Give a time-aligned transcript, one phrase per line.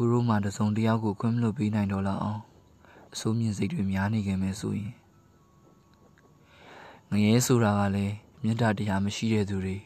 [0.00, 2.42] ကိုရိုးမှတစုံတယောက်ကိုခွင့်မလွတ်ပေးနိုင်တော့လောက်အောင်
[3.12, 4.92] အစိုးမြင့်စိတ်တွေများနေခဲ့မယ်ဆိုရင်
[7.10, 9.76] ငရဲဆိုတာကလည်းမေတ္တာတရားမရှိတဲ့သူတွေ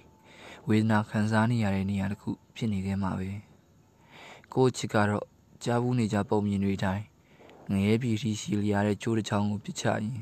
[0.69, 3.31] ဝေဒနာခံစားနေရတဲ့နေရာတစ်ခုဖြစ်နေခဲ့မှာပဲ
[4.53, 5.25] ကိုယ့်ချစ်ကတော့
[5.65, 7.05] ကြားဘူးနေကြပုံမြင်တွေတိုင်း
[7.71, 10.17] ငရဲပြည်ရှိရှိလျားတဲ့ကျိုးတစ်ချောင်းကိုပြစ်ချရင်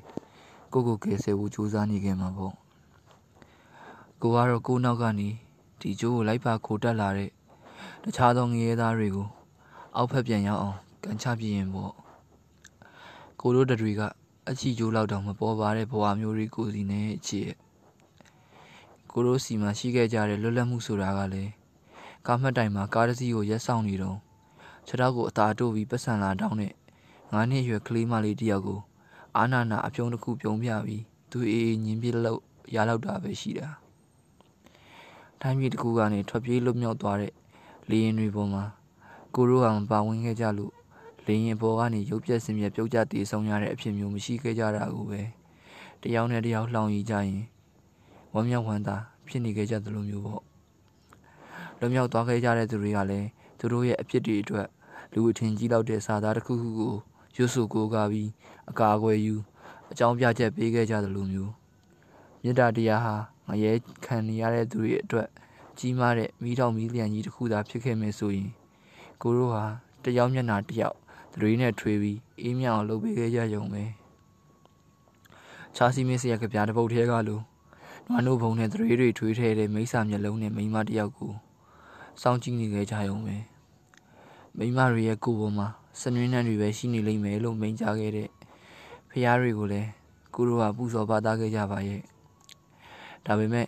[0.72, 2.54] ကိုကိုကယ်ဆယ်ဖို့ကြိုးစားနေခဲ့မှာပေါ့
[4.22, 5.28] ကိုကတော့ကိုနောက်ကနေ
[5.80, 7.30] ဒီကျိုးကိုလိုက်ပါခိုတက်လာတဲ့
[8.04, 9.28] တခြားသောငရဲသားတွေကို
[9.96, 11.92] အောက်ဖက်ပြန်ရောက်အောင်ကန်ချပြရင်ပေါ့
[13.40, 14.00] ကိုတို့တတွေက
[14.48, 17.50] အချီကျိုးလောက်တော့မပေါ်ပါတဲ့ဘဝမျိုးတွေကိုစီနဲ့ချစ်
[19.10, 21.50] ကိုတို့စီမှာရှိခဲ့ကြတဲ့လွတ်လပ်မှုဆိုတာကလည်း
[22.26, 24.18] ကားမှတ်တိုင်မှာကားတစ်စီးကိုရက်ဆောင်နေတော့
[24.86, 26.72] ခြေထောက်ကိုအသာတို့ပြီးပတ်စံလာတောင်းတဲ့
[27.32, 28.80] ငါးနှစ်ရွယ်ကလေးမလေးတယောက်ကို
[29.36, 32.40] အာနာနာအပြုံးတစ်ခုပြုံးပြပြီးသူအေးအေးညင်းပြလို့
[32.74, 33.68] ရလောက်တာပဲရှိတာ
[35.40, 37.32] တိုင်းပြည်တစ်ခုကနေထွက်ပြေးလွတ်မြောက်သွားတဲ့
[37.90, 38.64] လေရင်တွေပေါ်မှာ
[39.34, 40.72] ကိုရိုးကမပါဝင်ခဲ့ကြလို့
[41.26, 45.20] လေရင်ပေါ်ကနေရုပ်ပြက်စင်ပြက်ပြုတ်ကျတည်ဆုံရတဲ့အဖြစ်မျိုးမရှိခဲ့ကြတာကိုပဲ
[46.02, 47.42] တယောက်နဲ့တယောက်လှောင်ရီကြရင်
[48.34, 48.96] ဝမ်းမြောက်ဝမ်းသာ
[49.26, 50.42] ဖြစ်နေခဲ့ကြသလိုမျိုးပေါ့
[51.78, 54.68] လွတ်မြောက်သွားခဲ့ကြတဲ့သူတွေကလည်းသူတို့ရဲ့အဖြစ်တွေအတွက်
[55.12, 56.94] လူအထင်ကြီးလောက်တဲ့စာသားတစ်ခုခုကို
[57.36, 58.30] ရွတ်ဆိုကိုးကားပြီး
[58.70, 59.34] အကာအကွယ်ယူ
[59.90, 61.52] အကြောင်းပြချက်ပေးခဲ့ကြသလိုမျိုး
[62.42, 63.14] မေတ္တာတရားဟာ
[63.48, 63.72] ငရဲ
[64.04, 65.28] ခံနေရတဲ့သူတွေအတွက်
[65.78, 68.50] ကြီးမားတဲ့မိတော်မီလျံကြီးတစ်ခုသာဖြစ်ခဲ့မယ်ဆိုရင်
[69.22, 69.64] ကိုတို့ဟာ
[70.04, 70.96] တယောက်မျက်နှာတယောက်
[71.32, 73.84] သတွေးနဲ့ထွေးပြီးအေးမြအောင်လုပ်ပေးခဲ့ကြရုံပဲ
[75.76, 77.40] ချာစီမင်းစရကပြားတစ်ပုတ်ထဲကလို
[78.08, 81.32] နွားနို့ဘုံနဲ့သတွေးတွေထွေးထဲတဲ့မိစ္ဆာမျက်လုံးနဲ့မိန်းမတယောက်ကို
[82.22, 83.36] စောင့်ကြည့်နေခဲ့ကြရုံပဲ
[84.56, 85.68] မိန်းမတွေရဲ့ကိုယ်ပေါ်မှာ
[86.00, 88.28] စနွင်းနှံတွေပဲရှိနေလိမ့်မယ်လို့မိန့်ကြားခဲ့တဲ့
[89.10, 89.88] ဖះတွေကိုလည်း
[90.34, 92.00] ကိုတို့ကပူဇော်ပါသားခဲ့ကြပါရဲ့
[93.26, 93.66] ဒါပေမဲ့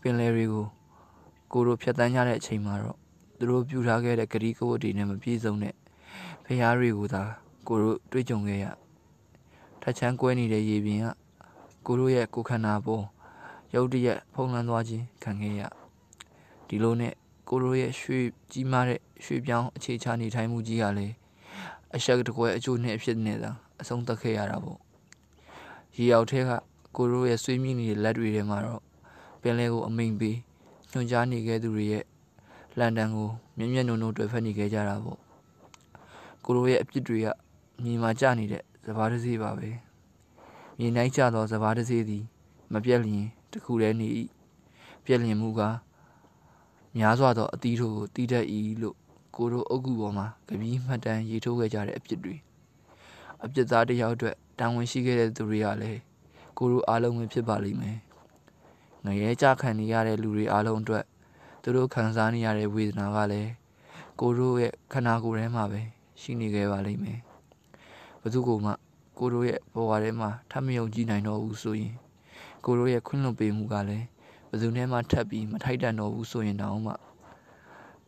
[0.00, 0.66] ပင်လယ်တွေကို
[1.52, 3.01] ကိုတို့ဖြတ်တန်းကြတဲ့အချိန်မှာတော့
[3.42, 5.74] သူတို့ပြူထားခဲ့တဲ့ဂရီကဝတ်တွေနဲ့မပြည့်စုံတဲ့
[6.44, 7.22] ဖះတွေကိုသာ
[7.68, 8.66] ကိုတို့တွေ့ကြုံခဲ့ရ
[9.82, 11.06] ထချမ်းကွဲနေတဲ့ရေပြင်က
[11.86, 13.04] ကိုတို့ရဲ့ကိုခန္ဓာပေါ်
[13.74, 15.62] ရုတ်တရက်ဖုံးလွှမ်းသွားခြင်းခံခဲ့ရ
[16.68, 17.14] ဒီလိုနဲ့
[17.48, 18.18] ကိုတို့ရဲ့ရွှေ
[18.52, 21.14] ကြီးမားတဲ့ရွှေပြောင်းအခြေချနေထိုင်မှုကြီးကလည်း
[21.96, 23.50] အရှက်တကွဲအကျိုးနဲ့အဖြစ်နဲ့သာ
[23.80, 24.78] အဆုံးသတ်ခဲ့ရတာပေါ့
[25.96, 26.50] ရေရောက်ထဲက
[26.96, 28.82] ကိုတို့ရဲ့ဆွေးမြင့်နေတဲ့လက်တွေထဲမှာတော့
[29.42, 30.36] ပင်လယ်ကိုအမိန်ပေး
[30.90, 32.04] ညွှန်ကြားနေခဲ့သူတွေရဲ့
[32.78, 35.18] လန်ဒန်ကိုမြင့်မြတ်နုံနုံတွေ့ဖက်နေခဲ့ကြတာပေါ့
[36.44, 37.26] ကိုတို့ရဲ့အပြစ်တွေက
[37.82, 39.70] မြေမှာကျနေတဲ့စဘာတစေးပါပဲ
[40.78, 42.24] မြေနိုင်ကျသောစဘာတစေးသည်
[42.72, 44.08] မပြက်လျင်တခုတည်းနေ၏
[45.04, 45.76] ပြက်လျင်မူကား
[46.96, 48.46] များစွာသောအသီးတို့ကိုတီးတတ်၏
[48.82, 48.96] လို့
[49.36, 52.36] ကိုတို့အုပ်ကူပေါ်မှာကပီးမှတ်တမ်းရေးထိုးခဲ့ကြတဲ့အဖြစ်တွေ
[53.44, 56.00] အပြစ်သားတယောက်အတွက်တာဝန်ရှိခဲ့တဲ့သူတွေကလည်း
[56.58, 57.98] ကိုတို့အားလုံးပဲဖြစ်ပါလိမ့်မယ်
[59.04, 61.04] ငရဲကြခံနေရတဲ့လူတွေအားလုံးအတွက်
[61.62, 63.50] သူတို့ခံစားနေရတဲ့ဝေဒနာကလည်း
[64.20, 65.80] ကိုတို့ရဲ့ခန္ဓာကိုယ်ထဲမှာပဲ
[66.20, 67.18] ရှိနေခဲ့ပါလိမ့်မယ်
[68.22, 68.72] ဘသူကမှ
[69.18, 71.94] ကိုတို့ရဲ့ဘဝထဲမှာထပ်မယုံကြည်နိုင်တော့ဘူးဆိုရင်
[72.64, 74.06] ကိုတို့ရဲ့ခွင့်လွှတ်ပေးမှုကလည်း
[74.50, 76.94] ဘသူနဲ့မှထပ်ပြီးမထိုက်တန်တော့ဘူးဆိုရင်တောင်မှ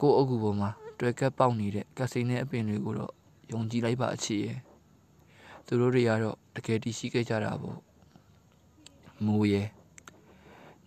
[0.01, 0.71] ကိုအုပ်ကူပေါ်မှာ
[1.01, 3.13] တွေ့ကက်ပေါက်နေတဲ့ကစိနဲ့အပင်တွေကိုတော့
[3.53, 4.59] ယုံကြည်လိုက်ပါအခြေရဲ့
[5.67, 7.79] သူတို့တွေကတော့တကယ်တည်ရှိခဲ့ကြတာပေါ့
[9.25, 9.69] မူရဲ့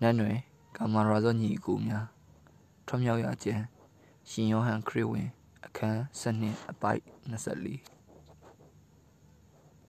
[0.01, 0.37] နတ်နွယ်
[0.75, 2.16] ကာမရာဇောညီကိုများ
[2.87, 3.63] ထွံ့မြောက်ရခြင်း
[4.29, 5.29] ရှင်ယောဟန်ခရစ်ဝင်
[5.65, 5.99] အခန်း
[6.37, 7.96] 7အပိုက်24